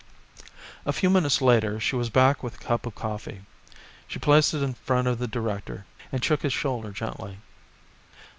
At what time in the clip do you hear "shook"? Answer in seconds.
6.25-6.41